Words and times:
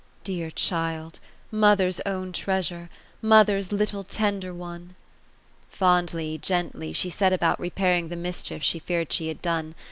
Dear 0.23 0.49
child! 0.49 1.19
Mother's 1.51 2.01
own 2.07 2.31
treasure 2.31 2.89
t 2.91 3.27
Mother's 3.27 3.71
little 3.71 4.03
tender 4.03 4.51
one!" 4.51 4.95
Fondly, 5.69 6.39
gently, 6.39 6.91
she 6.91 7.11
set 7.11 7.31
about 7.33 7.59
repairing 7.59 8.07
the 8.09 8.15
mischief 8.15 8.63
she 8.63 8.79
feared 8.79 9.13
she 9.13 9.27
had 9.27 9.43
done. 9.43 9.75